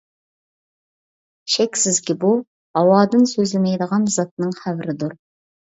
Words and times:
شەكسىزكى 1.57 2.17
بۇ، 2.25 2.33
ھاۋادىن 2.79 3.29
سۆزلىمەيدىغان 3.35 4.13
زاتنىڭ 4.19 4.61
خەۋىرىدۇر. 4.65 5.17